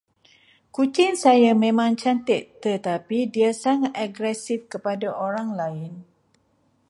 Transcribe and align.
Kucing 0.73 1.13
saya 1.25 1.51
memang 1.65 1.91
cantik 2.01 2.43
tertapi 2.63 3.19
dia 3.35 3.51
sangat 3.63 3.93
agresif 4.05 4.59
kepada 4.73 5.07
orang 5.27 5.49
lain. 5.61 5.93